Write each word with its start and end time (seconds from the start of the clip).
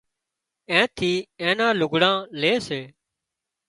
اين 0.69 0.83
ٿِي 0.95 1.11
اين 1.41 1.51
نان 1.59 1.71
لگھڙان 1.79 2.15
لي 2.39 2.53
سي 2.67 2.81